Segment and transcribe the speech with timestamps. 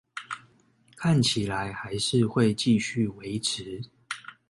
[0.95, 3.83] 看起來還是會繼續維持